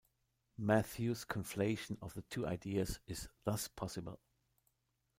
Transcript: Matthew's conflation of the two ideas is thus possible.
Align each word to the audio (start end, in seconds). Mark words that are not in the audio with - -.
Matthew's 0.57 1.23
conflation 1.25 1.95
of 2.01 2.15
the 2.15 2.23
two 2.23 2.47
ideas 2.47 2.99
is 3.05 3.29
thus 3.45 3.67
possible. 3.67 4.19